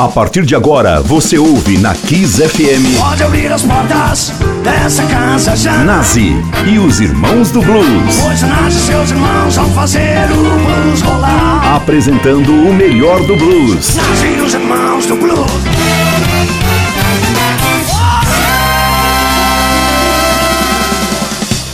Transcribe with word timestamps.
A 0.00 0.08
partir 0.08 0.46
de 0.46 0.56
agora, 0.56 1.02
você 1.02 1.36
ouve 1.36 1.76
na 1.76 1.94
Kiss 1.94 2.40
FM. 2.40 2.98
Pode 2.98 3.22
abrir 3.22 3.52
as 3.52 3.62
portas 3.62 4.32
dessa 4.64 5.04
casa 5.04 5.54
já. 5.54 5.84
Nazi 5.84 6.32
e 6.66 6.78
os 6.78 7.02
Irmãos 7.02 7.50
do 7.50 7.60
Blues. 7.60 8.16
Pois 8.22 8.40
Nazi 8.40 8.78
e 8.78 8.80
seus 8.80 9.10
irmãos 9.10 9.56
vão 9.56 9.68
fazer 9.72 10.24
o 10.32 10.36
blues 10.36 11.02
rolar. 11.02 11.76
Apresentando 11.76 12.50
o 12.50 12.72
melhor 12.72 13.20
do 13.26 13.36
blues. 13.36 13.94
Nazi 13.94 14.26
e 14.38 14.40
os 14.40 14.54
Irmãos 14.54 15.04
do 15.04 15.16
Blues. 15.16 15.50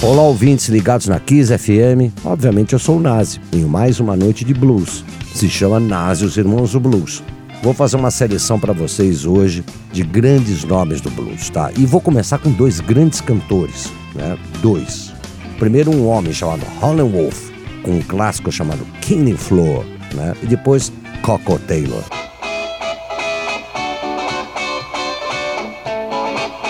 Olá, 0.02 0.22
ouvintes 0.22 0.66
ligados 0.68 1.06
na 1.06 1.20
Kiss 1.20 1.56
FM. 1.56 2.11
Obviamente, 2.24 2.72
eu 2.72 2.80
sou 2.80 2.96
o 2.96 3.00
Nazi, 3.00 3.40
em 3.52 3.64
mais 3.64 4.00
uma 4.00 4.16
noite 4.16 4.45
de 4.45 4.52
blues. 4.52 5.04
Se 5.32 5.48
chama 5.48 5.79
Nazi 5.79 6.24
e 6.24 6.27
os 6.27 6.36
Irmãos 6.36 6.72
do 6.72 6.80
Blues. 6.80 7.22
Vou 7.67 7.75
fazer 7.75 7.96
uma 7.96 8.12
seleção 8.12 8.61
para 8.61 8.73
vocês 8.73 9.27
hoje 9.27 9.64
de 9.90 10.04
grandes 10.04 10.63
nomes 10.63 11.00
do 11.00 11.11
blues, 11.11 11.50
tá? 11.50 11.73
E 11.77 11.85
vou 11.85 12.00
começar 12.00 12.39
com 12.39 12.49
dois 12.53 12.79
grandes 12.79 13.21
cantores, 13.21 13.93
né? 14.14 14.39
Dois. 14.63 15.13
Primeiro 15.59 15.90
um 15.90 16.07
homem 16.07 16.32
chamado 16.32 16.64
Holland 16.81 17.11
Wolf, 17.11 17.50
com 17.82 17.90
um 17.90 18.03
clássico 18.03 18.53
chamado 18.53 18.87
Killing 19.00 19.37
Floor, 19.37 19.85
né? 20.14 20.37
E 20.45 20.46
depois 20.46 20.93
Coco 21.23 21.59
Taylor. 21.59 22.04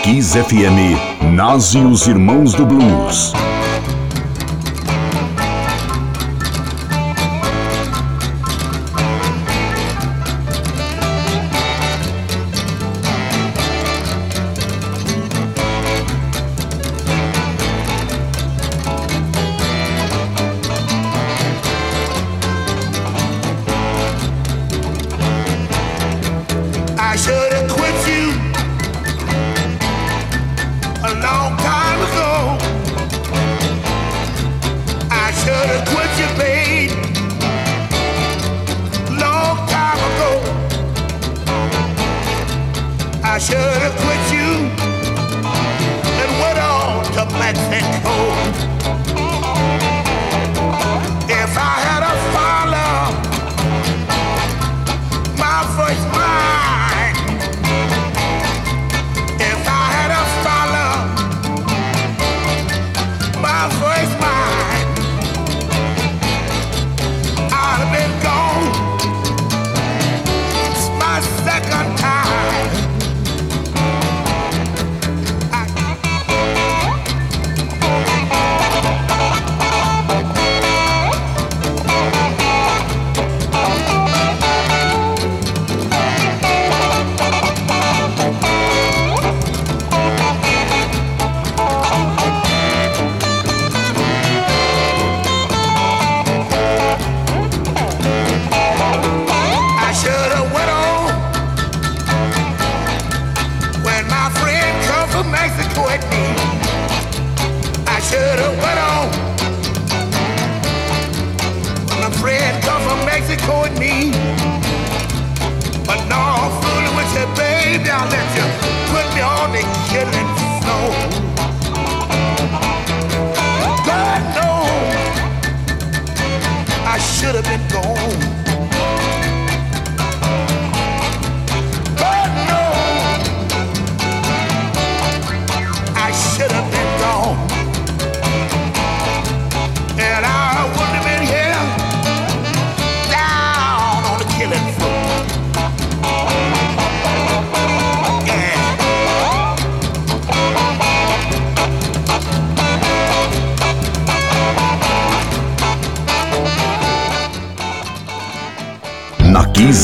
Kiss 0.01 0.35
FM, 0.35 1.31
Nazi 1.35 1.77
e 1.77 1.85
os 1.85 2.07
Irmãos 2.07 2.55
do 2.55 2.65
Blues. 2.65 3.33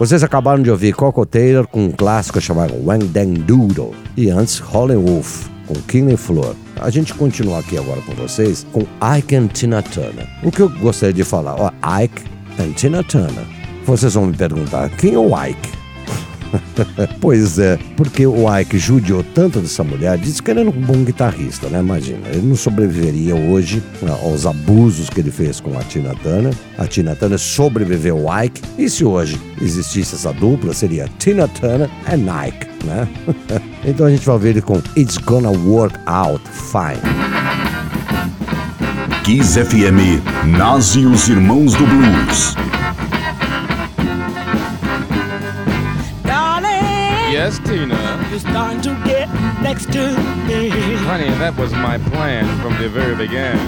Vocês 0.00 0.24
acabaram 0.24 0.62
de 0.62 0.70
ouvir 0.70 0.94
Coco 0.94 1.26
Taylor 1.26 1.66
com 1.66 1.84
um 1.84 1.90
clássico 1.90 2.40
chamado 2.40 2.72
Wang 2.86 3.04
Dang 3.08 3.38
Doodle 3.40 3.94
e 4.16 4.30
antes 4.30 4.58
Holly 4.58 4.96
Wolf 4.96 5.46
com 5.66 5.74
King 5.74 6.16
Flor. 6.16 6.56
A 6.80 6.88
gente 6.88 7.12
continua 7.12 7.58
aqui 7.58 7.76
agora 7.76 8.00
com 8.00 8.14
vocês 8.14 8.66
com 8.72 8.86
Ike 9.18 9.36
and 9.36 9.48
Tina 9.48 9.82
Turner. 9.82 10.26
O 10.42 10.50
que 10.50 10.60
eu 10.60 10.70
gostaria 10.70 11.12
de 11.12 11.22
falar, 11.22 11.54
ó, 11.60 11.70
Ike 12.02 12.22
and 12.58 12.72
Tina 12.72 13.04
Turner. 13.04 13.44
Vocês 13.84 14.14
vão 14.14 14.24
me 14.24 14.34
perguntar, 14.34 14.88
quem 14.88 15.12
é 15.12 15.18
o 15.18 15.36
Ike? 15.38 15.79
pois 17.20 17.58
é, 17.58 17.78
porque 17.96 18.26
o 18.26 18.46
Ike 18.58 18.78
judiou 18.78 19.24
tanto 19.34 19.60
dessa 19.60 19.84
mulher, 19.84 20.18
disse 20.18 20.42
que 20.42 20.50
ele 20.50 20.60
era 20.60 20.68
um 20.68 20.72
bom 20.72 21.04
guitarrista, 21.04 21.68
né? 21.68 21.80
Imagina, 21.80 22.28
ele 22.28 22.46
não 22.46 22.56
sobreviveria 22.56 23.34
hoje 23.34 23.82
né, 24.02 24.10
aos 24.22 24.46
abusos 24.46 25.08
que 25.08 25.20
ele 25.20 25.30
fez 25.30 25.60
com 25.60 25.76
a 25.78 25.82
Tina 25.82 26.14
Turner. 26.22 26.54
A 26.78 26.86
Tina 26.86 27.14
Turner 27.14 27.38
sobreviveu 27.38 28.28
ao 28.28 28.44
Ike, 28.44 28.62
e 28.78 28.88
se 28.88 29.04
hoje 29.04 29.40
existisse 29.60 30.14
essa 30.14 30.32
dupla, 30.32 30.72
seria 30.72 31.08
Tina 31.18 31.48
Turner 31.48 31.88
e 32.08 32.48
Ike, 32.48 32.66
né? 32.84 33.08
então 33.84 34.06
a 34.06 34.10
gente 34.10 34.24
vai 34.24 34.38
ver 34.38 34.50
ele 34.50 34.62
com 34.62 34.80
It's 34.96 35.18
Gonna 35.18 35.50
Work 35.50 35.98
Out 36.06 36.42
Fine. 36.50 37.00
Kiss 39.24 39.62
FM, 39.62 40.20
Nazi 40.56 41.00
e 41.00 41.06
os 41.06 41.28
Irmãos 41.28 41.74
do 41.74 41.86
Blues. 41.86 42.69
Yes, 47.40 47.58
Tina. 47.60 47.96
you're 48.28 48.38
starting 48.38 48.82
to 48.82 48.90
get 49.06 49.26
next 49.62 49.90
to 49.94 50.08
me. 50.46 50.68
Honey, 51.08 51.30
that 51.40 51.56
was 51.56 51.72
my 51.72 51.96
plan 51.96 52.44
from 52.60 52.76
the 52.76 52.86
very 52.90 53.16
beginning. 53.16 53.66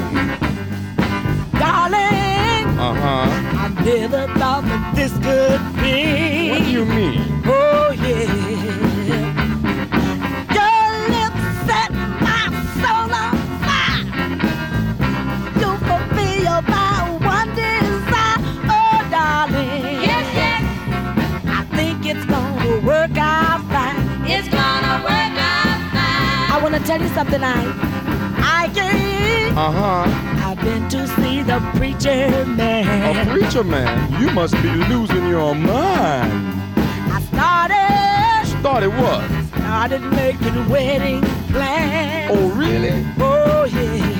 Darling, 1.59 2.67
Uh 2.79 2.93
huh. 3.03 3.29
I 3.65 3.69
never 3.83 4.27
thought 4.39 4.65
that 4.65 4.95
this 4.95 5.13
could 5.25 5.63
be. 5.81 6.51
What 6.51 6.59
do 6.65 6.71
you 6.71 6.85
mean? 6.85 7.25
Oh 7.47 7.93
yeah. 7.93 8.92
It's 24.35 24.49
gonna 24.49 24.95
work 25.05 25.35
out 25.53 25.81
fine. 25.95 26.51
I 26.55 26.61
wanna 26.63 26.81
tell 26.81 27.01
you 27.01 27.09
something, 27.09 27.43
I, 27.43 27.61
I 28.59 28.71
yeah. 28.75 29.55
Uh 29.57 29.73
huh. 29.81 30.49
I've 30.49 30.61
been 30.63 30.89
to 30.91 31.07
see 31.17 31.43
the 31.43 31.59
preacher 31.77 32.45
man. 32.47 33.17
A 33.17 33.31
preacher 33.33 33.65
man, 33.65 34.21
you 34.21 34.31
must 34.33 34.55
be 34.63 34.71
losing 34.93 35.29
your 35.29 35.55
mind. 35.55 36.33
I 37.17 37.21
started, 37.31 38.61
Started 38.61 38.91
what? 38.91 39.21
I 39.31 39.43
started 39.89 40.03
making 40.13 40.69
wedding 40.69 41.21
plans. 41.53 42.31
Oh, 42.35 42.49
really? 42.51 43.07
Oh 43.19 43.65
yeah. 43.65 44.12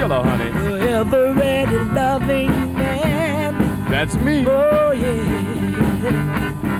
Killer, 0.00 0.22
honey. 0.22 0.50
the 0.50 0.90
ever-ready 0.92 1.76
loving 1.92 2.74
man. 2.74 3.52
That's 3.90 4.14
me. 4.14 4.46
Oh 4.46 4.92
yeah. 4.92 6.79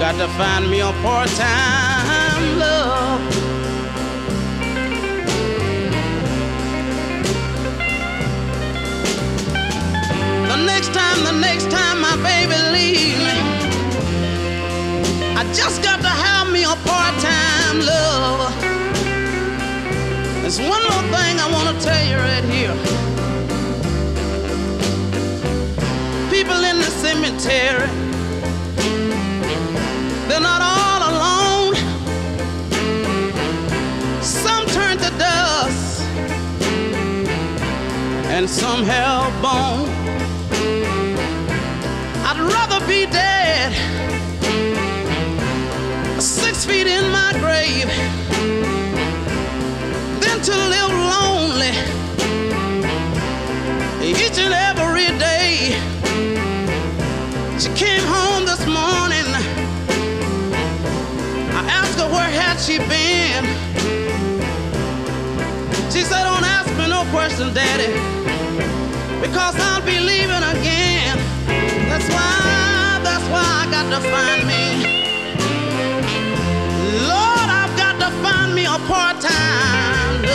Got 0.00 0.16
to 0.16 0.28
find 0.28 0.70
me 0.70 0.80
a 0.80 0.92
part-time 1.02 2.58
love. 2.58 3.20
The 10.48 10.56
next 10.64 10.94
time, 10.94 11.22
the 11.22 11.38
next 11.38 11.70
time 11.70 12.00
my 12.00 12.16
baby 12.22 12.56
leave 12.72 13.18
me, 13.18 13.36
I 15.36 15.44
just 15.52 15.82
got 15.82 16.00
to 16.00 16.08
have 16.08 16.50
me 16.50 16.62
a 16.62 16.76
part-time 16.88 17.80
love. 17.80 18.54
There's 20.40 20.60
one 20.60 20.82
more 20.82 21.04
thing 21.12 21.38
I 21.38 21.50
want 21.52 21.68
to 21.76 21.84
tell 21.84 22.04
you 22.08 22.16
right 22.16 22.44
here. 22.44 22.74
People 26.30 26.64
in 26.64 26.78
the 26.78 26.90
cemetery, 27.04 27.99
and 38.40 38.48
some 38.48 38.82
have 38.84 39.30
bone. 39.42 39.86
I'd 42.24 42.40
rather 42.40 42.80
be 42.86 43.04
dead, 43.04 43.70
six 46.18 46.64
feet 46.64 46.86
in 46.86 47.10
my 47.10 47.32
grave, 47.38 47.90
than 50.22 50.40
to 50.40 50.54
live 50.74 50.92
lonely 51.12 51.74
each 54.08 54.38
and 54.38 54.54
every 54.70 55.10
day. 55.18 55.76
She 57.58 57.68
came 57.74 58.04
home 58.16 58.46
this 58.46 58.64
morning. 58.64 59.28
I 61.58 61.62
asked 61.78 61.98
her 61.98 62.08
where 62.08 62.30
had 62.40 62.56
she 62.56 62.78
been. 62.88 63.44
She 65.92 66.00
said, 66.08 66.24
"Don't 66.24 66.46
ask 66.56 66.70
me 66.78 66.88
no 66.88 67.04
question, 67.12 67.52
Daddy, 67.52 67.92
because 69.20 69.56
I'll 69.68 69.84
be 69.84 69.98
leaving 70.00 70.44
again." 70.56 71.16
That's 71.90 72.08
why, 72.14 73.00
that's 73.02 73.26
why 73.32 73.44
I 73.62 73.64
got 73.70 73.86
to 73.94 74.00
find 74.14 74.40
me. 74.52 74.64
Lord, 77.12 77.48
I've 77.60 77.74
got 77.76 77.96
to 78.04 78.10
find 78.22 78.54
me 78.54 78.64
a 78.64 78.78
part-time 78.90 80.29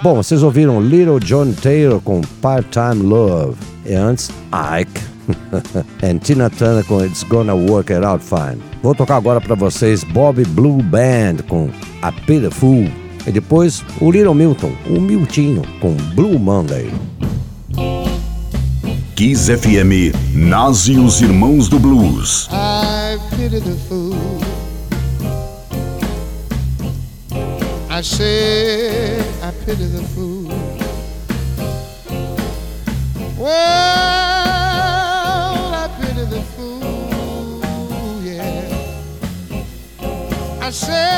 Bom, 0.00 0.14
vocês 0.14 0.44
ouviram 0.44 0.80
Little 0.80 1.18
John 1.18 1.52
Taylor 1.52 2.00
com 2.00 2.20
Part-Time 2.40 3.02
Love. 3.02 3.56
E 3.84 3.94
antes, 3.94 4.30
Ike. 4.52 5.00
and 6.02 6.18
Tina 6.18 6.48
Turner 6.48 6.84
com 6.84 7.04
It's 7.04 7.22
Gonna 7.24 7.54
Work 7.54 7.92
It 7.92 8.04
Out 8.04 8.24
Fine. 8.24 8.62
Vou 8.82 8.94
tocar 8.94 9.16
agora 9.16 9.40
pra 9.40 9.54
vocês 9.54 10.04
Bobby 10.04 10.44
Blue 10.44 10.82
Band 10.82 11.38
com 11.48 11.68
A 12.00 12.12
Pitiful. 12.12 12.88
E 13.26 13.32
depois 13.32 13.84
o 14.00 14.10
Little 14.10 14.34
Milton, 14.34 14.72
o 14.88 15.00
Miltinho, 15.00 15.62
com 15.80 15.92
Blue 16.14 16.38
Monday. 16.38 16.90
Kiss 19.16 19.52
FM 19.52 20.14
Nazi 20.32 20.92
e 20.92 20.98
os 20.98 21.20
Irmãos 21.20 21.68
do 21.68 21.78
Blues. 21.78 22.48
I 22.52 23.18
I 27.98 28.00
said, 28.00 29.42
I 29.42 29.50
pity 29.64 29.86
the 29.86 30.04
fool. 30.14 30.46
Well, 33.36 33.50
I 35.74 35.88
pity 36.00 36.24
the 36.26 36.40
fool, 36.54 37.60
yeah. 38.22 38.70
I 40.62 40.70
said, 40.70 41.17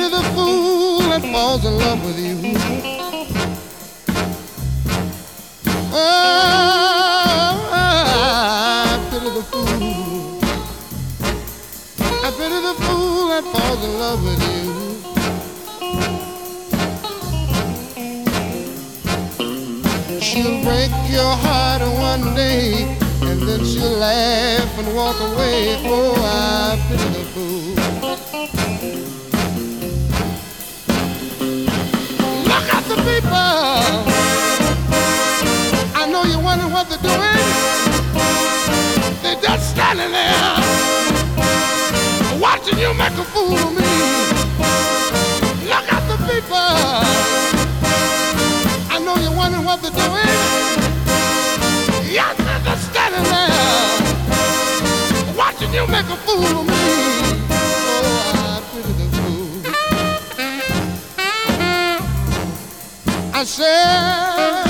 pity 0.00 0.16
the 0.16 0.22
fool 0.34 1.00
that 1.00 1.22
falls 1.22 1.64
in 1.64 1.76
love 1.76 2.04
with 2.04 2.18
you. 2.18 2.36
Oh, 5.92 5.98
I 7.72 8.98
pity 9.10 9.30
the 9.38 9.42
fool. 9.50 10.38
I 12.24 12.30
pity 12.38 12.58
the 12.68 12.74
fool 12.82 13.28
that 13.28 13.44
falls 13.52 13.80
in 13.84 13.92
love 13.98 14.20
with 14.24 14.42
you. 14.48 14.68
She'll 20.20 20.58
break 20.64 20.92
your 21.10 21.34
heart 21.44 21.82
one 21.82 22.34
day, 22.34 22.96
and 23.22 23.42
then 23.42 23.64
she'll 23.64 23.98
laugh 23.98 24.78
and 24.78 24.94
walk 24.94 25.20
away. 25.20 25.76
Oh, 25.84 26.14
I 26.16 26.78
pity 26.88 27.08
the 27.18 27.24
you 42.90 42.98
make 42.98 43.12
a 43.12 43.24
fool 43.24 43.54
of 43.54 43.72
me. 43.72 43.82
Look 45.68 45.92
at 45.92 46.02
the 46.08 46.16
people. 46.28 46.70
I 48.90 48.98
know 49.04 49.16
you're 49.16 49.36
wondering 49.36 49.64
what 49.64 49.80
they're 49.82 49.92
doing. 49.92 50.26
Yes, 52.10 52.36
they're 52.36 52.76
standing 52.88 53.24
there, 53.30 54.00
watching 55.36 55.72
you 55.72 55.86
make 55.86 56.06
a 56.06 56.16
fool 56.26 56.60
of 56.60 56.66
me. 56.66 56.74
Oh, 57.92 58.02
I 58.44 58.60
pity 58.72 58.92
the 58.98 59.06
fool. 59.16 59.50
I 63.32 63.44
said, 63.44 64.69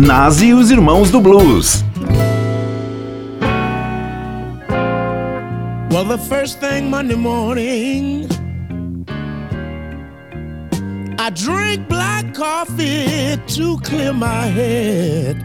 Nazi 0.00 0.46
e 0.46 0.54
os 0.54 0.70
Irmãos 0.70 1.10
do 1.10 1.20
Blues. 1.20 1.84
Well, 5.92 6.06
the 6.06 6.16
first 6.16 6.58
thing 6.58 6.88
Monday 6.88 7.16
morning, 7.16 8.26
I 11.18 11.28
drink 11.28 11.86
black 11.86 12.32
coffee 12.32 13.36
to 13.48 13.78
clear 13.82 14.14
my 14.14 14.46
head. 14.46 15.39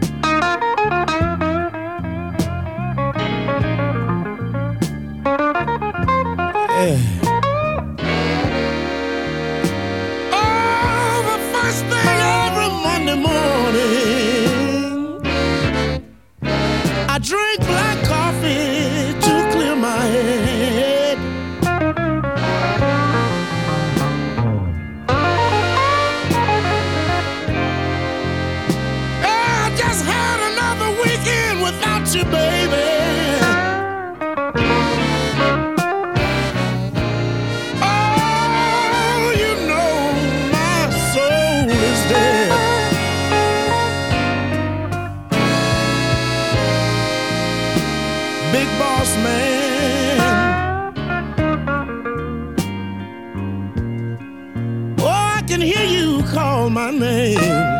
Call 56.36 56.68
my 56.68 56.90
name. 56.90 57.75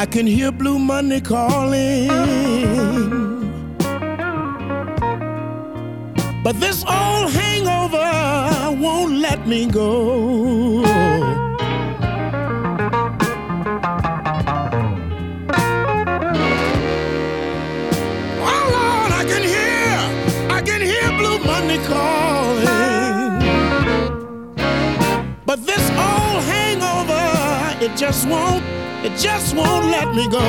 I 0.00 0.06
can 0.06 0.28
hear 0.28 0.52
Blue 0.52 0.78
Monday 0.78 1.20
calling. 1.20 2.06
But 6.44 6.60
this 6.60 6.84
old 6.84 7.32
hangover 7.32 8.78
won't 8.80 9.14
let 9.14 9.48
me 9.48 9.66
go. 9.66 10.84
Oh, 18.50 18.64
Lord, 18.76 19.10
I 19.20 19.24
can 19.26 19.42
hear, 19.42 19.98
I 20.48 20.62
can 20.64 20.80
hear 20.80 21.10
Blue 21.18 21.40
Monday 21.44 21.80
calling. 21.88 23.40
But 25.44 25.66
this 25.66 25.90
old 25.90 26.44
hangover, 26.44 27.84
it 27.84 27.96
just 27.96 28.28
won't, 28.28 28.62
it 29.04 29.16
just 29.16 29.54
won't 29.54 29.86
let 29.86 30.14
me 30.14 30.28
go. 30.28 30.44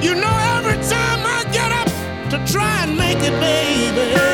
You 0.00 0.14
know, 0.14 0.36
every 0.56 0.78
time 0.88 1.20
I 1.26 1.44
get 1.52 1.70
up 1.72 1.88
to 2.30 2.52
try 2.52 2.84
and 2.84 2.96
make 2.96 3.18
it, 3.18 3.38
baby. 3.40 4.31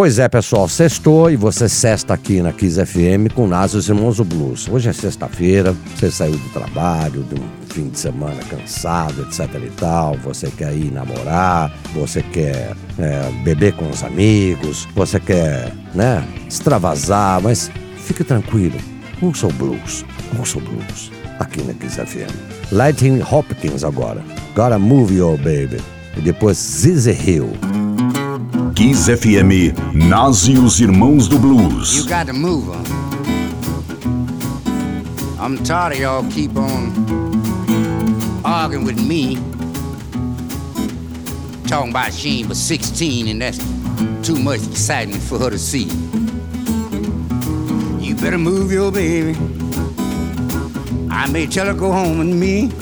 Pois 0.00 0.18
é, 0.18 0.26
pessoal, 0.30 0.66
sextou 0.66 1.30
e 1.30 1.36
você 1.36 1.68
sexta 1.68 2.14
aqui 2.14 2.40
na 2.40 2.54
Kiss 2.54 2.82
FM 2.86 3.34
com 3.34 3.46
Nas 3.46 3.74
os 3.74 3.86
Irmãos 3.86 4.16
do 4.16 4.24
Blues. 4.24 4.66
Hoje 4.66 4.88
é 4.88 4.94
sexta-feira, 4.94 5.76
você 5.94 6.10
saiu 6.10 6.38
do 6.38 6.48
trabalho, 6.54 7.22
de 7.22 7.34
um 7.38 7.46
fim 7.68 7.90
de 7.90 7.98
semana 7.98 8.42
cansado, 8.48 9.20
etc 9.20 9.62
e 9.62 9.70
tal, 9.72 10.16
você 10.16 10.50
quer 10.50 10.72
ir 10.72 10.90
namorar, 10.90 11.70
você 11.92 12.22
quer 12.22 12.74
é, 12.98 13.30
beber 13.44 13.74
com 13.74 13.90
os 13.90 14.02
amigos, 14.02 14.88
você 14.94 15.20
quer, 15.20 15.70
né, 15.94 16.26
extravasar, 16.48 17.42
mas 17.42 17.70
fique 17.98 18.24
tranquilo, 18.24 18.78
ouça 19.20 19.48
o 19.48 19.52
blues, 19.52 20.06
ouça 20.38 20.56
o 20.56 20.62
blues, 20.62 21.12
aqui 21.38 21.62
na 21.62 21.74
Kiss 21.74 22.00
FM. 22.00 22.72
Lightning 22.72 23.20
Hopkins 23.20 23.84
agora, 23.84 24.24
Gotta 24.56 24.78
Move 24.78 25.16
Your 25.16 25.36
Baby, 25.36 25.76
e 26.16 26.22
depois 26.22 26.56
Zizi 26.56 27.10
Hill. 27.10 27.69
Kiss 28.80 29.08
FM 29.10 29.74
nasce 29.92 30.58
os 30.58 30.80
Irmãos 30.80 31.28
do 31.28 31.36
You 31.36 32.06
got 32.06 32.26
to 32.28 32.32
move 32.32 32.66
'em. 32.72 32.82
I'm 35.38 35.58
tired 35.62 35.92
of 35.92 36.00
y'all 36.00 36.24
keep 36.30 36.56
on 36.56 36.90
arguing 38.42 38.86
with 38.86 38.98
me. 38.98 39.36
Talking 41.66 41.90
about 41.90 42.14
she 42.14 42.38
ain't 42.38 42.48
but 42.48 42.56
16 42.56 43.28
and 43.28 43.42
that's 43.42 43.58
too 44.22 44.38
much 44.38 44.62
excitement 44.66 45.22
for 45.24 45.38
her 45.38 45.50
to 45.50 45.58
see. 45.58 45.86
You 48.00 48.14
better 48.14 48.38
move 48.38 48.72
your 48.72 48.90
baby. 48.90 49.36
I 51.10 51.30
may 51.30 51.46
tell 51.46 51.66
her 51.66 51.74
go 51.74 51.92
home 51.92 52.16
with 52.16 52.34
me. 52.34 52.72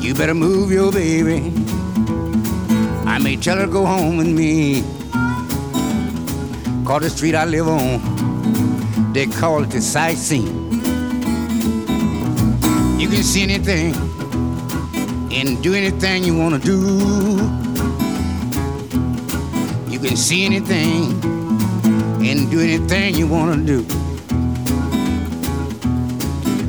You 0.00 0.14
better 0.14 0.32
move 0.34 0.72
your 0.72 0.90
baby. 0.90 1.53
I 3.14 3.18
may 3.18 3.36
tell 3.36 3.56
her 3.58 3.68
go 3.68 3.86
home 3.86 4.16
with 4.16 4.26
me. 4.26 4.82
Call 6.84 6.98
the 6.98 7.08
street 7.08 7.36
I 7.36 7.44
live 7.44 7.68
on. 7.68 9.12
They 9.12 9.26
call 9.26 9.62
it 9.62 9.70
the 9.70 9.80
sightseeing. 9.80 10.72
You 12.98 13.08
can 13.08 13.22
see 13.22 13.44
anything 13.44 13.94
and 15.32 15.62
do 15.62 15.74
anything 15.74 16.24
you 16.24 16.36
want 16.36 16.60
to 16.60 16.66
do. 16.66 16.80
You 19.92 20.00
can 20.00 20.16
see 20.16 20.44
anything 20.44 21.12
and 22.26 22.50
do 22.50 22.58
anything 22.58 23.14
you 23.14 23.28
want 23.28 23.54
to 23.54 23.64
do. 23.64 23.82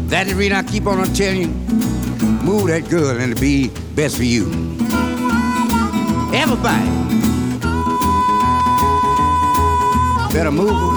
That's 0.10 0.30
the 0.30 0.36
reason 0.36 0.58
I 0.58 0.62
keep 0.62 0.86
on 0.86 1.04
telling 1.16 1.42
you, 1.42 1.48
move 2.46 2.68
that 2.68 2.88
girl 2.88 3.10
and 3.20 3.32
it'll 3.32 3.42
be 3.42 3.70
best 3.96 4.18
for 4.18 4.24
you. 4.24 4.65
Everybody. 6.36 6.90
Better 10.34 10.52
move 10.52 10.95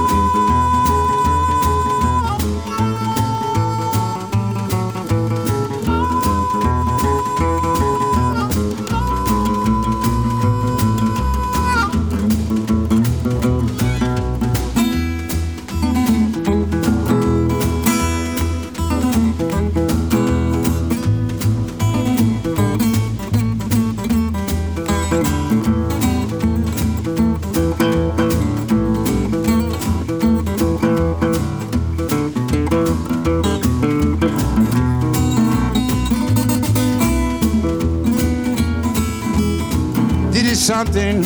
something 40.78 41.24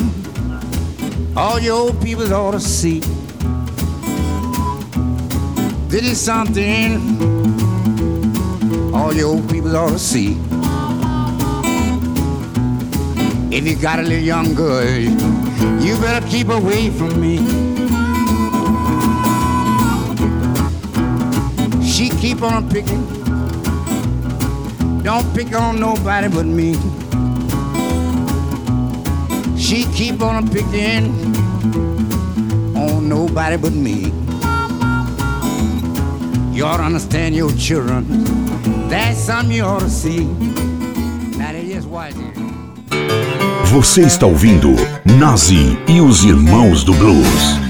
all 1.37 1.61
your 1.61 1.77
old 1.77 2.01
people 2.03 2.33
ought 2.33 2.53
to 2.53 2.61
see. 2.61 3.01
This 5.91 6.05
is 6.13 6.19
something 6.19 6.95
all 8.95 9.13
your 9.13 9.27
old 9.27 9.51
people 9.51 9.77
ought 9.77 9.91
to 9.91 9.99
see. 9.99 10.39
If 13.55 13.67
you 13.67 13.77
got 13.77 13.99
a 13.99 14.03
little 14.03 14.25
young 14.25 14.55
girl, 14.55 14.89
you 15.85 15.97
better 16.01 16.27
keep 16.29 16.49
away 16.49 16.89
from 16.89 17.21
me. 17.21 17.37
She 21.85 22.09
keep 22.09 22.41
on 22.41 22.71
picking. 22.71 23.05
Don't 25.03 25.29
pick 25.35 25.55
on 25.55 25.79
nobody 25.79 26.29
but 26.29 26.47
me. 26.47 27.02
She 29.73 29.85
keep 29.85 30.21
on 30.21 30.47
picking 30.51 31.07
on 32.77 33.09
nobody 33.09 33.57
but 33.57 33.73
me. 33.73 34.13
You 36.55 36.67
ought 36.67 36.77
to 36.77 36.83
understand 36.83 37.35
your 37.35 37.51
children. 37.53 38.05
That's 38.91 39.19
something 39.19 39.57
you 39.57 39.65
ought 39.65 39.81
to 39.81 39.89
see. 39.89 40.29
Just 41.67 41.89
watch 41.89 42.13
it. 42.13 42.37
Você 43.71 44.03
está 44.03 44.27
ouvindo 44.27 44.69
Nazi 45.19 45.79
e 45.89 46.03
os 46.03 46.23
Irmãos 46.23 46.85
do 46.85 46.93
Blues. 46.93 47.62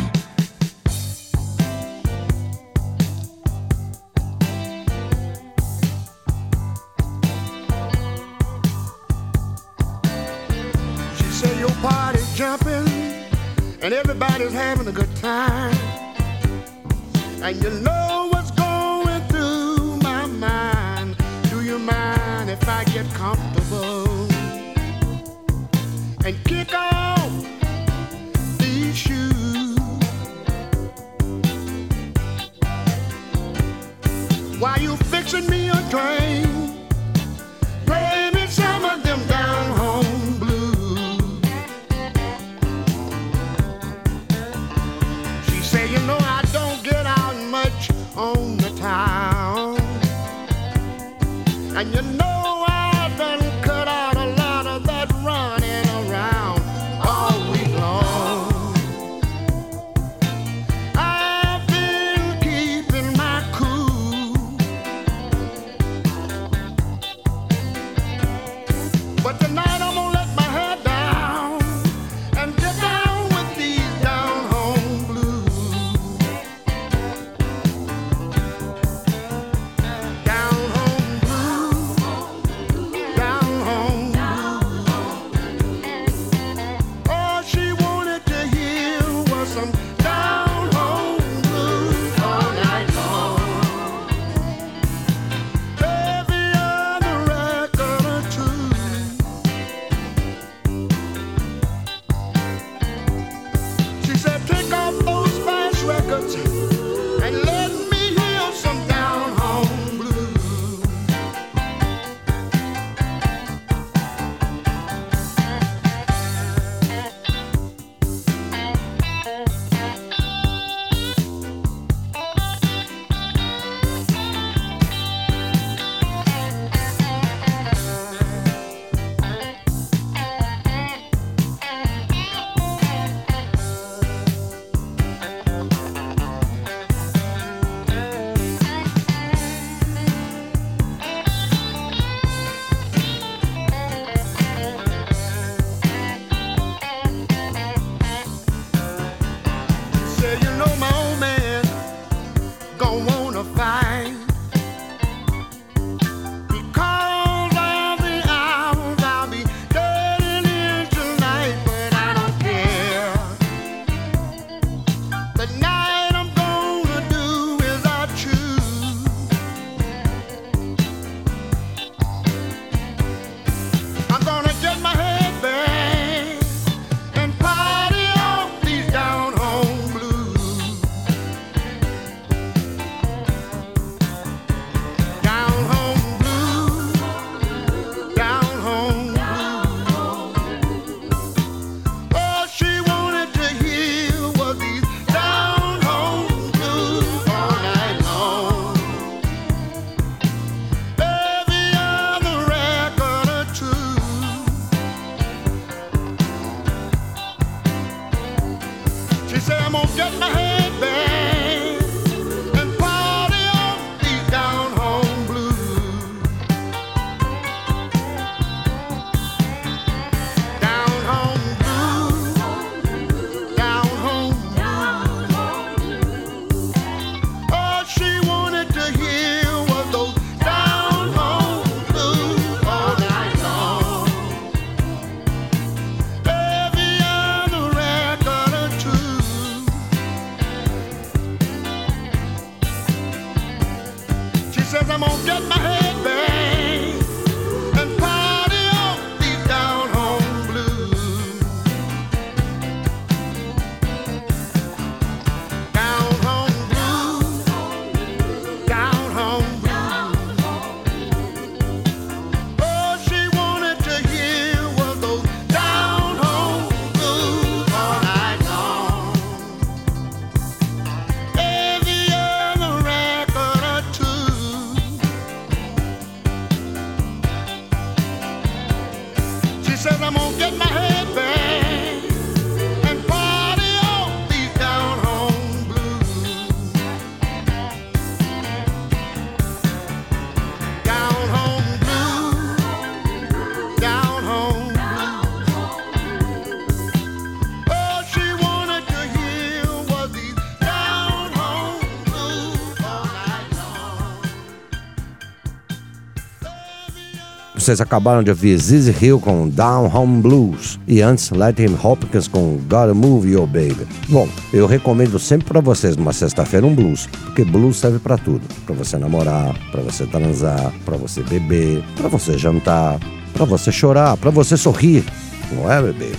Vocês 307.62 307.80
acabaram 307.80 308.24
de 308.24 308.30
ouvir 308.30 308.58
Zizi 308.58 308.92
Hill 309.00 309.20
com 309.20 309.48
Down 309.48 309.86
Home 309.94 310.20
Blues 310.20 310.80
e 310.84 311.00
antes 311.00 311.30
Let 311.30 311.60
Him 311.60 311.78
Hopkins 311.80 312.26
com 312.26 312.58
Gotta 312.68 312.92
Move 312.92 313.30
Your 313.30 313.46
Baby. 313.46 313.86
Bom, 314.08 314.28
eu 314.52 314.66
recomendo 314.66 315.16
sempre 315.16 315.46
pra 315.46 315.60
vocês 315.60 315.96
numa 315.96 316.12
sexta-feira 316.12 316.66
um 316.66 316.74
blues, 316.74 317.08
porque 317.24 317.44
blues 317.44 317.76
serve 317.76 318.00
pra 318.00 318.18
tudo, 318.18 318.42
Pra 318.66 318.74
você 318.74 318.98
namorar, 318.98 319.54
pra 319.70 319.80
você 319.80 320.04
transar, 320.06 320.72
pra 320.84 320.96
você 320.96 321.22
beber, 321.22 321.84
pra 321.96 322.08
você 322.08 322.36
jantar, 322.36 322.98
pra 323.32 323.44
você 323.44 323.70
chorar, 323.70 324.16
pra 324.16 324.32
você 324.32 324.56
sorrir, 324.56 325.04
não 325.52 325.70
é, 325.70 325.80
bebê? 325.80 326.10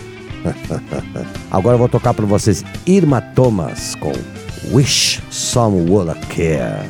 Agora 1.51 1.75
eu 1.75 1.79
vou 1.79 1.89
tocar 1.89 2.13
pra 2.13 2.25
vocês 2.25 2.63
Irma 2.87 3.19
Thomas 3.19 3.95
com 3.95 4.13
Wish 4.71 5.21
Some 5.29 5.89
Woulda 5.89 6.15
Care. 6.29 6.89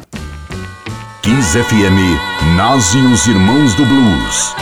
Kiss 1.24 1.56
FM, 1.56 1.98
Nazi 2.58 3.00
e 3.00 3.06
os 3.06 3.26
Irmãos 3.28 3.74
do 3.76 3.86
Blues. 3.86 4.54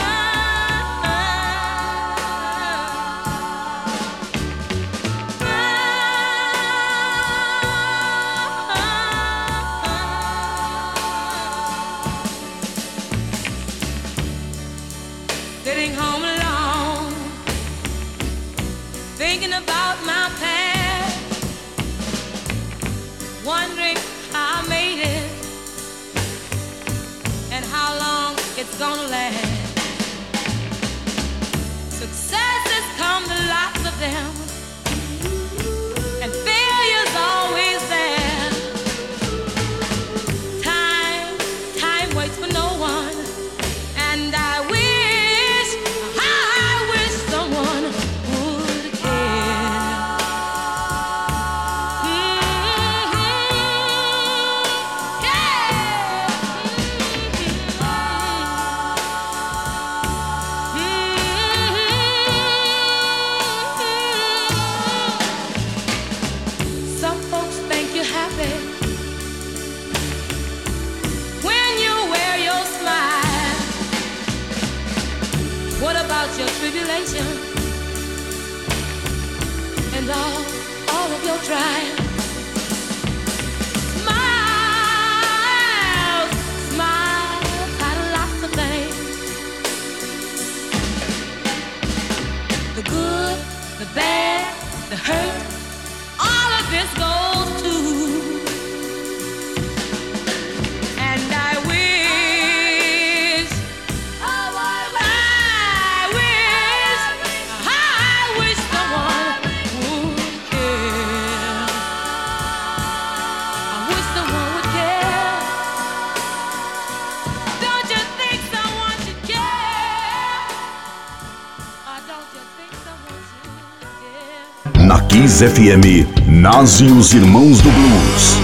FM, 125.42 126.06
Nazi 126.28 126.84
e 126.84 126.92
os 126.92 127.12
Irmãos 127.12 127.60
do 127.60 127.70
Blues. 127.72 128.36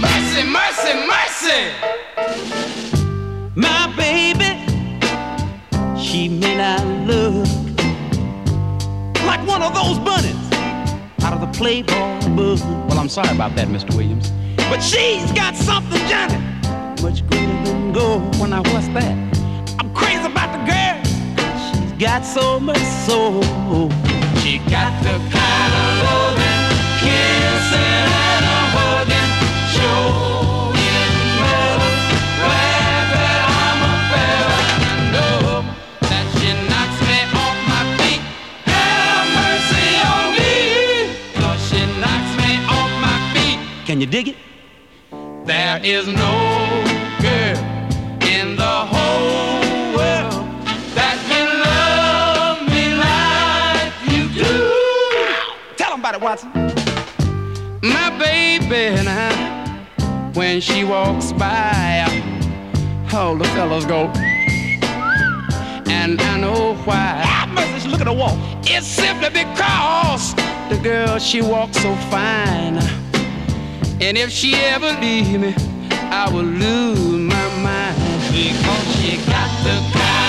Mercy, 0.00 0.44
mercy, 0.44 0.94
mercy. 1.08 1.72
My 3.56 3.88
baby, 3.96 4.64
she 5.98 6.28
look 6.28 7.48
like 9.26 9.44
one 9.44 9.60
of 9.60 9.74
those 9.74 9.98
bunnies 9.98 10.36
out 11.24 11.32
of 11.32 11.40
the 11.40 11.48
Playboy. 11.58 11.96
Well, 12.36 12.96
I'm 12.96 13.08
sorry 13.08 13.30
about 13.30 13.56
that, 13.56 13.66
Mr. 13.66 13.92
Williams. 13.96 14.30
But 14.70 14.80
she's 14.80 15.32
got 15.32 15.39
soul. 23.10 23.90
She 24.40 24.58
got 24.74 24.92
the 25.02 25.16
kind 25.34 25.72
of 25.82 25.90
loving, 26.06 26.62
kissing 27.02 28.06
and 28.30 28.44
a 28.56 28.60
hugging, 28.74 29.32
showing 29.74 31.12
love. 31.42 31.82
Right 32.46 33.06
that 33.14 33.40
I'm 33.62 33.80
a 33.90 33.94
fella, 34.10 34.60
I 34.90 34.96
know 35.14 35.40
that 36.08 36.24
she 36.36 36.50
knocks 36.70 36.98
me 37.08 37.18
off 37.42 37.58
my 37.72 37.82
feet. 37.98 38.22
Have 38.70 39.26
mercy 39.38 39.88
on 40.14 40.26
me, 40.38 40.54
Cause 41.40 41.60
she 41.68 41.82
knocks 42.02 42.32
me 42.40 42.50
off 42.76 42.90
my 43.06 43.16
feet. 43.32 43.58
Can 43.86 44.00
you 44.00 44.06
dig 44.06 44.28
it? 44.28 44.36
There 45.46 45.80
is 45.82 46.06
no 46.06 46.59
baby 58.58 59.02
now, 59.04 60.32
when 60.34 60.60
she 60.60 60.82
walks 60.82 61.32
by, 61.32 62.06
all 63.12 63.36
the 63.36 63.44
fellas 63.54 63.84
go. 63.84 64.06
And 65.88 66.20
I 66.20 66.40
know 66.40 66.74
why. 66.84 67.22
Ah, 67.24 67.50
mercy, 67.52 67.88
look 67.88 68.00
at 68.00 68.06
her 68.06 68.12
walk. 68.12 68.36
It's 68.64 68.86
simply 68.86 69.30
because 69.30 70.34
the 70.68 70.78
girl 70.82 71.18
she 71.18 71.42
walks 71.42 71.78
so 71.80 71.94
fine. 72.10 72.78
And 74.00 74.16
if 74.16 74.30
she 74.30 74.54
ever 74.54 74.92
leave 75.00 75.40
me, 75.40 75.54
I 76.10 76.28
will 76.32 76.42
lose 76.42 76.98
my 76.98 77.48
mind. 77.62 77.96
Because 78.32 78.96
she 78.96 79.16
got 79.30 79.50
the 79.64 79.98
kind 79.98 80.19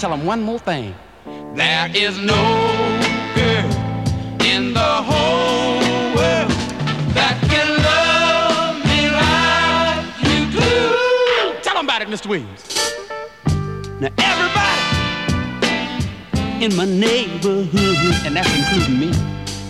tell 0.00 0.12
'em 0.14 0.24
one 0.24 0.40
more 0.40 0.58
thing. 0.58 0.94
There 1.54 1.90
is 1.94 2.16
no 2.18 2.42
girl 3.34 3.70
in 4.52 4.72
the 4.72 4.94
whole 5.08 5.76
world 6.16 6.50
that 7.18 7.36
can 7.50 7.68
love 7.90 8.76
me 8.90 9.00
like 9.22 10.04
you 10.24 10.38
do. 10.58 10.72
Tell 11.62 11.76
'em 11.76 11.84
about 11.84 12.00
it, 12.00 12.08
Mr. 12.08 12.26
Williams. 12.32 12.62
Now 14.00 14.08
everybody 14.30 14.84
in 16.64 16.74
my 16.80 16.86
neighborhood, 16.86 18.14
and 18.24 18.34
that's 18.36 18.52
including 18.58 18.98
me, 19.02 19.10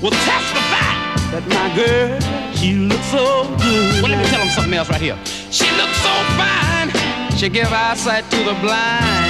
will 0.01 0.17
testify 0.31 0.95
that 1.33 1.45
my 1.59 1.67
girl, 1.75 2.21
she 2.55 2.75
looks 2.91 3.09
so 3.11 3.25
good. 3.65 4.01
Well, 4.01 4.11
let 4.13 4.19
me 4.23 4.27
tell 4.31 4.39
them 4.39 4.51
something 4.51 4.75
else 4.75 4.89
right 4.91 5.05
here. 5.09 5.19
She 5.51 5.69
looks 5.81 5.99
so 6.07 6.15
fine. 6.39 6.89
She 7.37 7.49
give 7.49 7.73
eyesight 7.73 8.31
to 8.31 8.39
the 8.49 8.55
blind. 8.65 9.30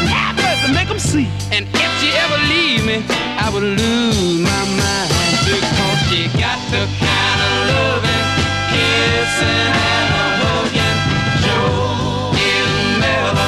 Have 0.61 0.71
mercy, 0.71 0.75
make 0.75 0.91
'em 0.91 0.99
see. 0.99 1.29
And 1.53 1.67
if 1.75 1.91
she 2.01 2.09
ever 2.25 2.39
leave 2.53 2.85
me, 2.85 3.03
I 3.39 3.51
would 3.53 3.63
lose 3.63 4.39
my 4.39 4.65
mind. 4.81 5.11
Because 5.45 5.99
she 6.09 6.29
got 6.39 6.59
the 6.71 6.87
kind 7.01 7.41
of 7.47 7.55
loving, 7.71 8.27
kissing 8.71 9.73
and 9.93 10.11
a 10.23 10.27
hugging. 10.41 10.99
Sure 11.43 12.35
is 12.53 12.73
never 13.01 13.47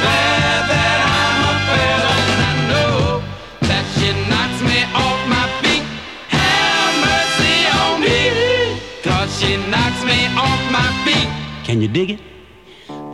glad 0.00 0.62
that 0.72 0.98
I'm 1.20 1.40
a 1.50 1.54
fella. 1.68 2.14
And 2.30 2.40
I 2.50 2.54
know 2.70 3.22
that 3.68 3.84
she 3.96 4.08
knocks 4.30 4.60
me 4.62 4.78
off 4.94 5.20
my 5.34 5.46
feet. 5.62 5.84
Have 6.28 6.94
mercy 7.08 7.56
on 7.82 7.94
me. 8.04 8.18
Cause 9.02 9.30
she 9.38 9.56
knocks 9.72 10.02
me 10.04 10.18
off 10.36 10.60
my 10.70 10.88
feet. 11.04 11.28
Can 11.66 11.80
you 11.82 11.88
dig 11.88 12.10
it? 12.10 12.20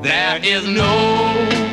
There 0.02 0.38
is 0.42 0.64
no 0.66 1.67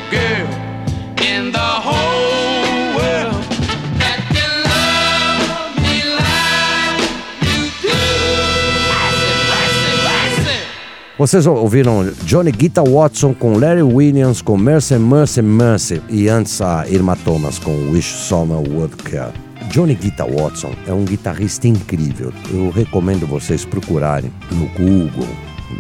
Vocês 11.26 11.48
ouviram 11.48 12.08
Johnny 12.24 12.52
Guitar 12.52 12.88
Watson 12.88 13.34
com 13.34 13.58
Larry 13.58 13.82
Williams 13.82 14.44
com 14.44 14.56
Mercy, 14.56 15.00
Mercy, 15.00 15.42
Mercy 15.42 16.00
e 16.08 16.30
antes 16.30 16.62
a 16.62 16.88
Irma 16.88 17.16
Thomas 17.16 17.58
com 17.58 17.72
Wish 17.90 18.06
Someone 18.06 18.70
Would 18.70 18.96
Care. 18.98 19.34
Johnny 19.72 19.96
Guitar 19.96 20.30
Watson 20.30 20.72
é 20.86 20.94
um 20.94 21.04
guitarrista 21.04 21.68
incrível. 21.68 22.32
Eu 22.54 22.70
recomendo 22.70 23.26
vocês 23.26 23.66
procurarem 23.66 24.32
no 24.52 24.68
Google, 24.68 25.28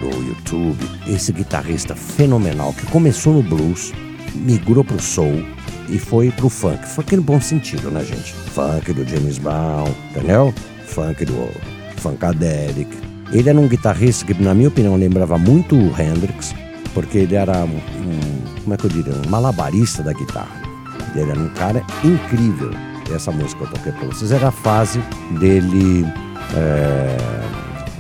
no 0.02 0.28
YouTube, 0.28 0.84
esse 1.06 1.32
guitarrista 1.32 1.94
fenomenal 1.94 2.74
que 2.74 2.88
começou 2.88 3.32
no 3.32 3.44
blues, 3.44 3.94
migrou 4.34 4.84
pro 4.84 5.00
soul 5.00 5.46
e 5.88 6.00
foi 6.00 6.32
pro 6.32 6.50
funk. 6.50 6.88
Funk 6.88 7.16
no 7.18 7.22
bom 7.22 7.40
sentido, 7.40 7.92
né, 7.92 8.04
gente? 8.04 8.34
Funk 8.34 8.92
do 8.94 9.08
James 9.08 9.38
Brown, 9.38 9.94
entendeu? 10.10 10.52
Funk 10.88 11.24
do 11.24 11.50
Funkadelic. 11.98 13.15
Ele 13.32 13.50
era 13.50 13.60
um 13.60 13.68
guitarrista 13.68 14.26
que, 14.26 14.34
na 14.42 14.54
minha 14.54 14.68
opinião, 14.70 14.96
lembrava 14.96 15.38
muito 15.38 15.76
o 15.76 15.88
Hendrix, 16.00 16.54
porque 16.94 17.18
ele 17.20 17.36
era 17.36 17.66
um, 17.66 17.70
um- 17.70 18.62
como 18.64 18.74
é 18.74 18.78
que 18.78 18.86
eu 18.86 18.90
diria, 18.90 19.14
um 19.26 19.30
malabarista 19.30 20.02
da 20.04 20.14
guitarra. 20.14 20.62
Ele 21.16 21.30
era 21.32 21.40
um 21.40 21.50
cara 21.50 21.84
incrível. 22.04 22.72
Essa 23.14 23.32
música 23.32 23.58
que 23.58 23.64
eu 23.64 23.68
toquei 23.78 23.92
pra 23.92 24.08
vocês 24.08 24.32
era 24.32 24.48
a 24.48 24.52
fase 24.52 25.00
dele 25.40 26.06
é, 26.56 27.18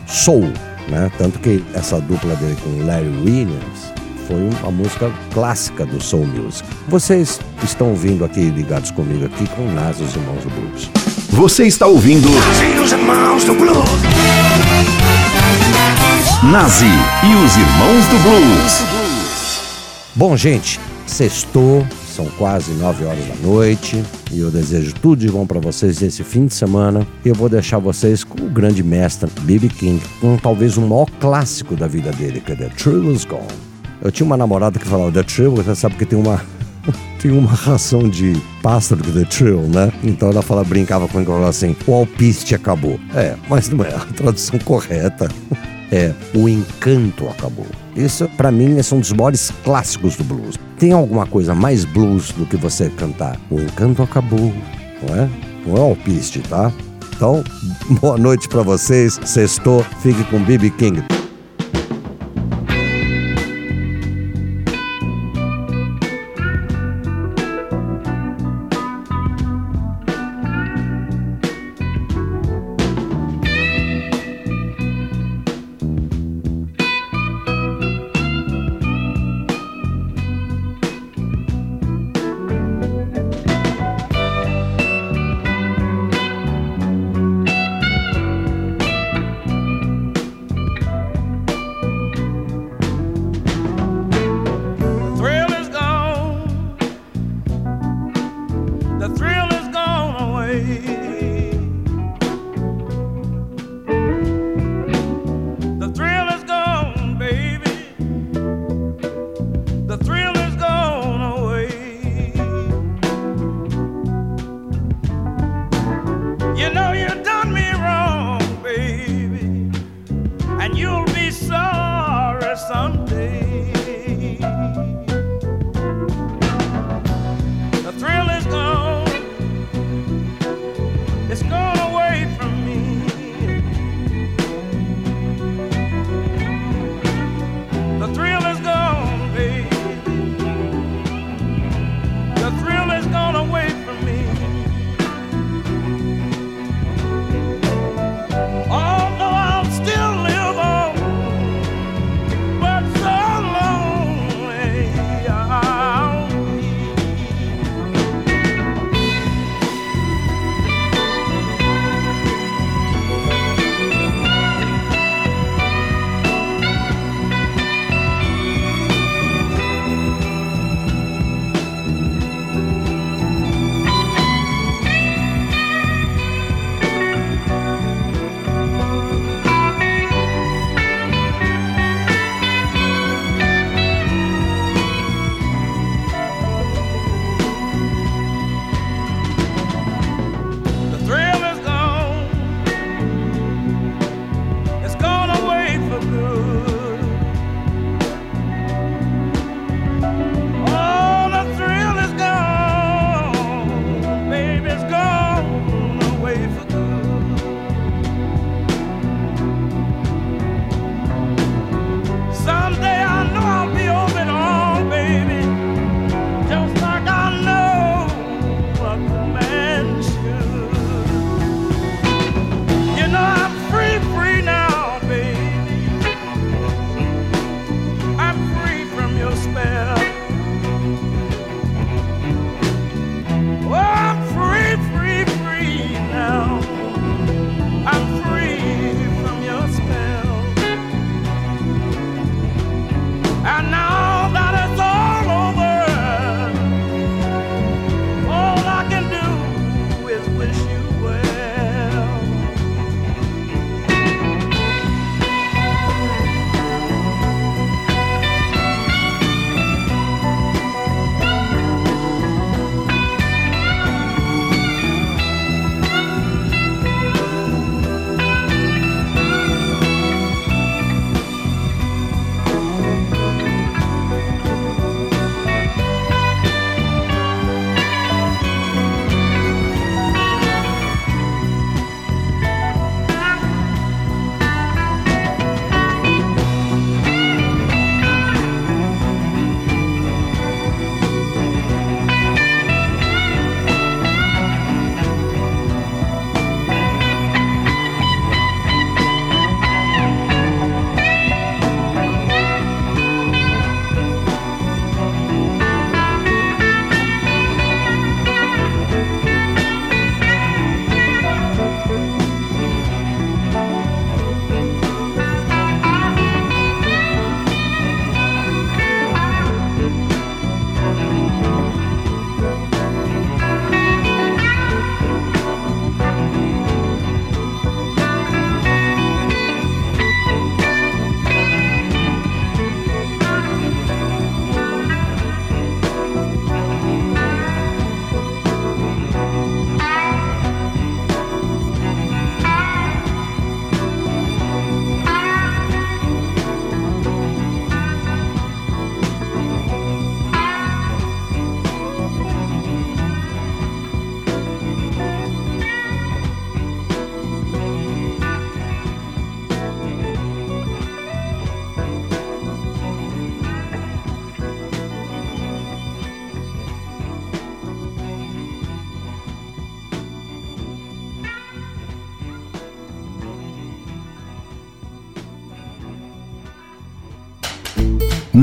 soul, 0.07 0.51
né? 0.89 1.11
Tanto 1.17 1.37
que 1.39 1.63
essa 1.73 1.99
dupla 2.01 2.35
dele 2.35 2.57
com 2.63 2.85
Larry 2.85 3.09
Williams 3.23 3.93
foi 4.27 4.49
uma 4.61 4.71
música 4.71 5.11
clássica 5.33 5.85
do 5.85 6.01
soul 6.01 6.25
music. 6.25 6.67
Vocês 6.87 7.39
estão 7.63 7.89
ouvindo 7.89 8.25
aqui, 8.25 8.49
ligados 8.49 8.89
comigo 8.91 9.25
aqui, 9.25 9.47
com 9.55 9.71
Nas, 9.73 9.99
os 9.99 10.15
Irmãos 10.15 10.41
do 10.43 10.49
Blues. 10.49 10.89
Você 11.29 11.65
está 11.67 11.85
ouvindo 11.85 12.27
os 12.83 12.91
irmãos 12.91 13.43
do 13.43 13.53
blues. 13.53 13.89
Nazi 16.43 16.85
e 16.85 17.45
os 17.45 17.55
Irmãos 17.55 18.05
do 18.07 18.19
Blues. 18.21 18.83
Bom, 20.13 20.37
gente, 20.37 20.79
sextou, 21.07 21.85
são 22.07 22.25
quase 22.37 22.71
nove 22.73 23.03
horas 23.03 23.25
da 23.25 23.35
noite 23.35 24.03
e 24.31 24.41
eu 24.41 24.51
desejo 24.51 24.93
tudo 24.95 25.21
de 25.21 25.31
bom 25.31 25.47
para 25.47 25.59
vocês 25.59 26.01
nesse 26.01 26.23
fim 26.23 26.45
de 26.45 26.53
semana. 26.53 27.07
Eu 27.23 27.33
vou 27.33 27.49
deixar 27.49 27.79
vocês 27.79 28.23
com 28.23 28.43
o 28.43 28.49
grande 28.49 28.83
mestre 28.83 29.29
B.B. 29.41 29.69
King, 29.69 30.01
com 30.21 30.37
talvez 30.37 30.77
o 30.77 30.81
maior 30.81 31.09
clássico 31.19 31.75
da 31.75 31.87
vida 31.87 32.11
dele, 32.11 32.41
que 32.41 32.51
é 32.51 32.55
The 32.55 32.69
True 32.69 33.09
Was 33.09 33.25
Gone. 33.25 33.47
Eu 34.01 34.11
tinha 34.11 34.25
uma 34.25 34.37
namorada 34.37 34.77
que 34.77 34.85
falava 34.85 35.11
The 35.11 35.23
True, 35.23 35.49
você 35.49 35.73
sabe 35.73 35.95
que 35.95 36.05
tem 36.05 36.19
uma 36.19 36.43
tem 37.19 37.31
uma 37.31 37.51
ração 37.51 38.07
de 38.07 38.39
pássaro 38.61 39.01
do 39.01 39.11
The 39.11 39.25
Trill, 39.25 39.61
né? 39.61 39.91
Então 40.03 40.29
ela 40.29 40.43
fala, 40.43 40.63
brincava 40.63 41.07
com 41.07 41.17
ele 41.17 41.25
falava 41.25 41.49
assim: 41.49 41.75
o 41.87 41.93
alpiste 41.93 42.53
acabou. 42.53 42.99
É, 43.15 43.35
mas 43.49 43.69
não 43.69 43.83
é 43.83 43.95
a 43.95 43.99
tradução 43.99 44.59
correta. 44.59 45.27
É, 45.91 46.13
o 46.33 46.49
encanto 46.49 47.27
acabou. 47.27 47.67
Isso, 47.95 48.27
pra 48.35 48.51
mim, 48.51 48.77
é 48.77 48.95
um 48.95 48.99
dos 48.99 49.13
maiores 49.13 49.51
clássicos 49.63 50.15
do 50.15 50.23
blues. 50.23 50.55
Tem 50.77 50.91
alguma 50.91 51.25
coisa 51.25 51.55
mais 51.55 51.85
blues 51.85 52.31
do 52.31 52.45
que 52.45 52.57
você 52.57 52.89
cantar? 52.89 53.39
O 53.49 53.59
encanto 53.59 54.03
acabou, 54.03 54.53
não 55.01 55.15
é? 55.15 55.29
Não 55.65 55.77
é 55.77 55.79
o 55.79 55.83
alpiste, 55.83 56.39
tá? 56.39 56.71
Então, 57.15 57.43
boa 58.01 58.17
noite 58.17 58.49
pra 58.49 58.61
vocês. 58.61 59.19
Sextou, 59.23 59.85
fique 60.01 60.23
com 60.25 60.43
B.B. 60.43 60.69
King. 60.71 61.14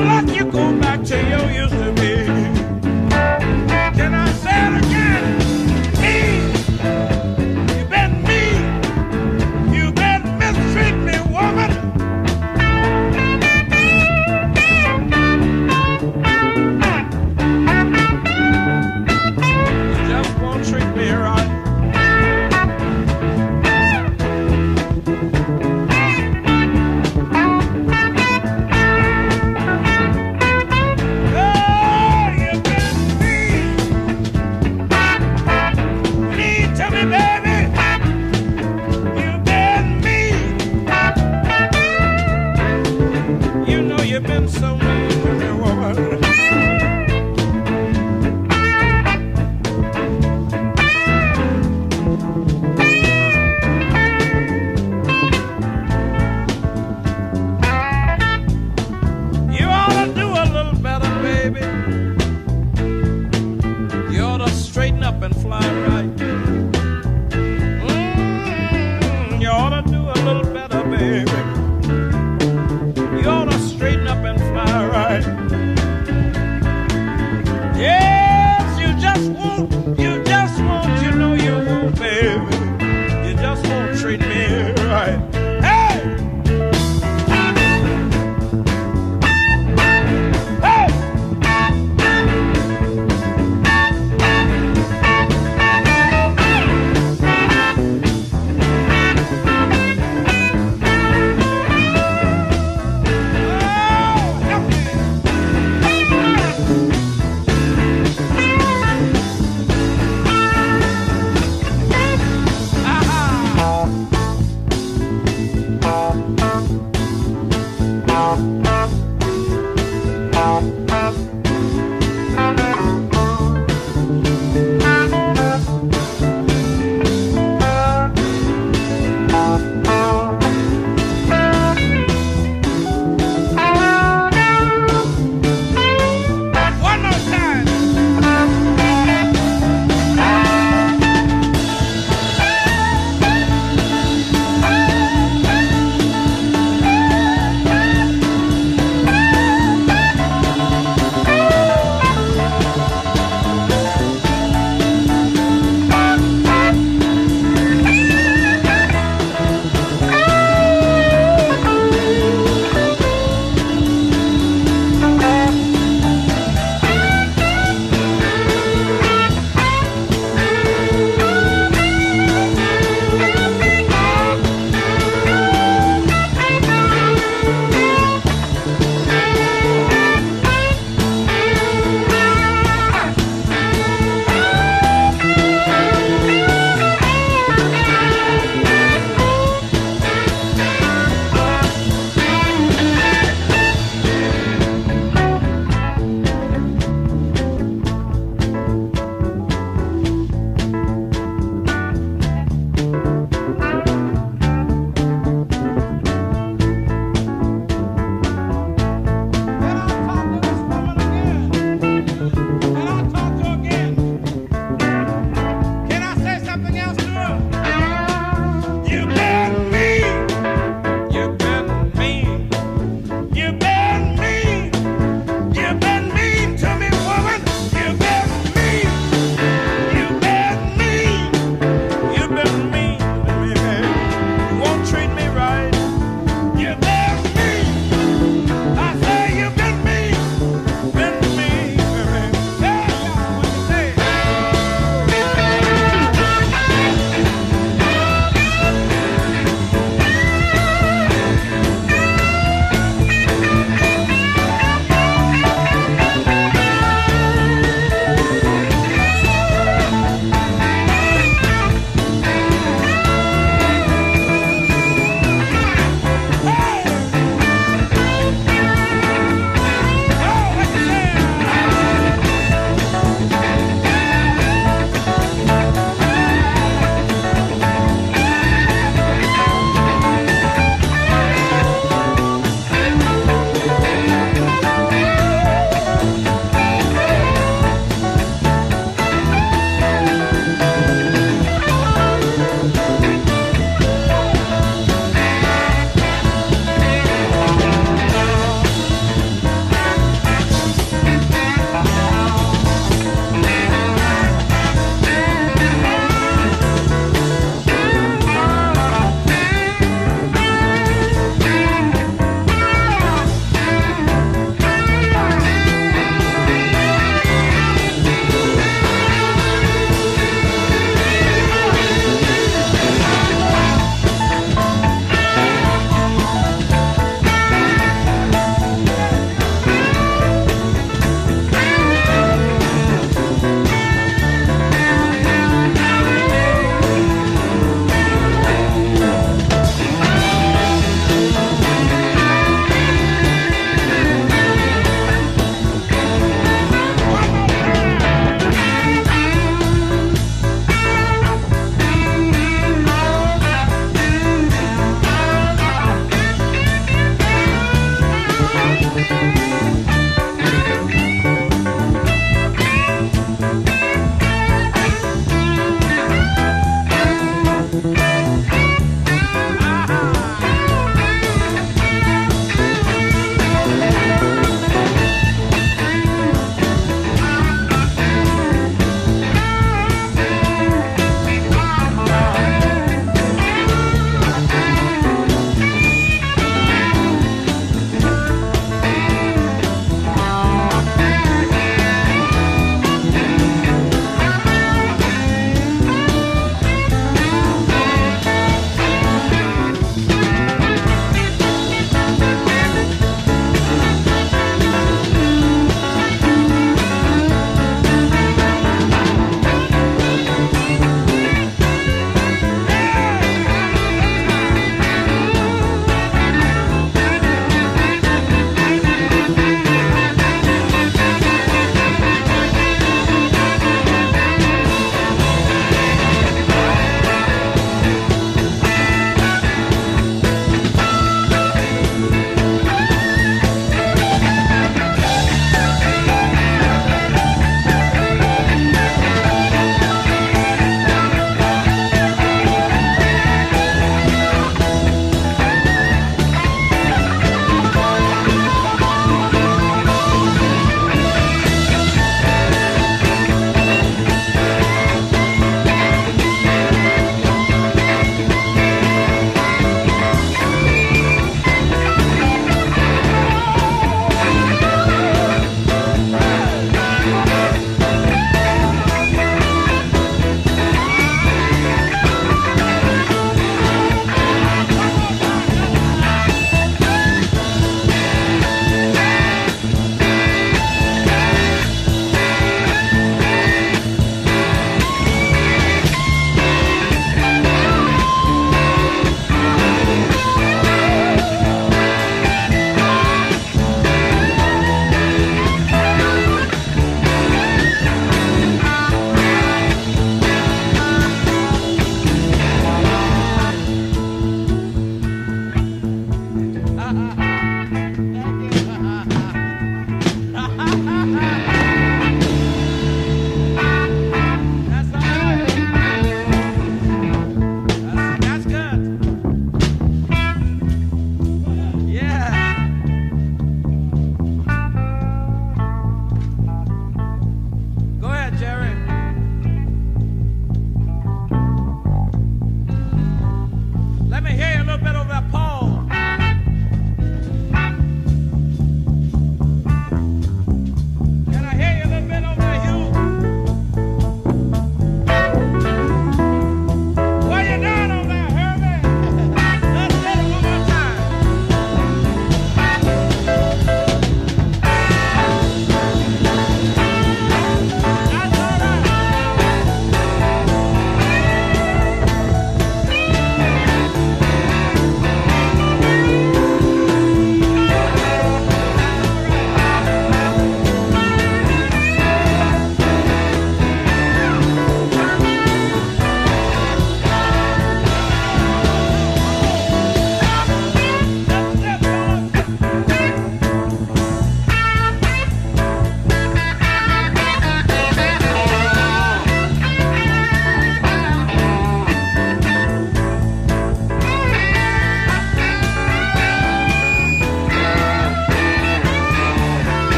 Rock 0.00 0.34
you 0.34 0.44
go 0.46 0.80
back. 0.80 0.93